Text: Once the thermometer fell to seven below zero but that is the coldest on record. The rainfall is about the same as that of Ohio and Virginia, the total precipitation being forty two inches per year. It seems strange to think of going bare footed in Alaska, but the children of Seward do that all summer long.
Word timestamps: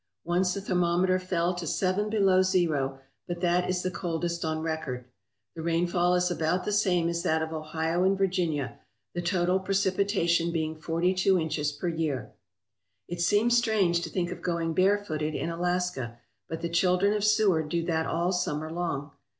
Once 0.23 0.55
the 0.55 0.61
thermometer 0.61 1.19
fell 1.19 1.53
to 1.53 1.67
seven 1.67 2.09
below 2.09 2.41
zero 2.41 2.99
but 3.27 3.39
that 3.39 3.69
is 3.69 3.83
the 3.83 3.91
coldest 3.91 4.43
on 4.43 4.61
record. 4.63 5.05
The 5.53 5.61
rainfall 5.61 6.15
is 6.15 6.31
about 6.31 6.65
the 6.65 6.71
same 6.71 7.07
as 7.07 7.21
that 7.21 7.43
of 7.43 7.53
Ohio 7.53 8.03
and 8.03 8.17
Virginia, 8.17 8.79
the 9.13 9.21
total 9.21 9.59
precipitation 9.59 10.51
being 10.51 10.75
forty 10.75 11.13
two 11.13 11.37
inches 11.39 11.71
per 11.71 11.87
year. 11.87 12.31
It 13.07 13.21
seems 13.21 13.55
strange 13.55 14.01
to 14.01 14.09
think 14.09 14.31
of 14.31 14.41
going 14.41 14.73
bare 14.73 14.97
footed 14.97 15.35
in 15.35 15.51
Alaska, 15.51 16.17
but 16.49 16.61
the 16.61 16.69
children 16.69 17.13
of 17.13 17.23
Seward 17.23 17.69
do 17.69 17.85
that 17.85 18.07
all 18.07 18.31
summer 18.31 18.71
long. 18.71 19.11